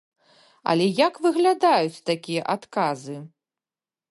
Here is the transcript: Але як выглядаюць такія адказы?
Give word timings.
Але 0.71 0.87
як 1.07 1.13
выглядаюць 1.25 2.03
такія 2.11 2.41
адказы? 2.55 3.17